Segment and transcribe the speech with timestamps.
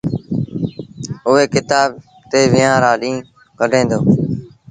[1.27, 1.89] اُئي ڪتآب
[2.29, 3.27] تي ويهآݩ رآ ڏيٚݩهݩ
[3.59, 3.99] ڪڍي دو۔